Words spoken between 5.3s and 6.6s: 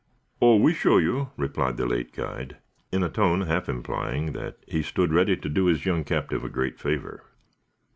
to do his young captive a